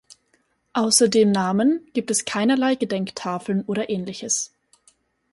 [0.73, 4.51] Außer dem Namen gibt es keinerlei Gedenktafel oder ähnliches.